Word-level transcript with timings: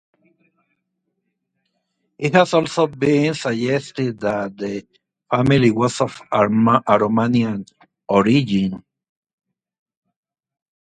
It 2.17 2.33
has 2.33 2.55
also 2.55 2.87
been 2.87 3.35
suggested 3.35 4.19
that 4.21 4.57
the 4.57 4.83
family 5.29 5.69
was 5.69 6.01
of 6.01 6.19
Aromanian 6.33 7.67
origin. 8.09 8.83